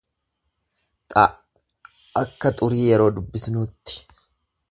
[1.23, 1.25] x
[2.21, 4.01] akka xurii yeroo dubbisnuutti.